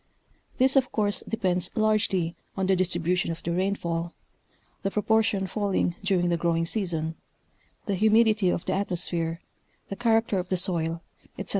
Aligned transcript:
This 0.57 0.75
of 0.75 0.91
course 0.91 1.21
depends 1.27 1.69
largely 1.75 2.35
on 2.57 2.65
the 2.65 2.75
distribution 2.75 3.29
of 3.29 3.43
the 3.43 3.51
rainfall, 3.51 4.15
the 4.81 4.89
proportion 4.89 5.45
falling 5.45 5.93
during 6.03 6.29
the 6.29 6.37
growing 6.37 6.65
season, 6.65 7.13
the 7.85 7.93
humidity 7.93 8.49
of 8.49 8.65
the 8.65 8.73
atmosphere, 8.73 9.41
the 9.89 9.95
character 9.95 10.39
of 10.39 10.49
the 10.49 10.57
soil, 10.57 11.03
ete. 11.37 11.49